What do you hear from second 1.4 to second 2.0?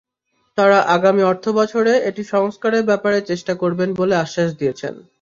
বছরে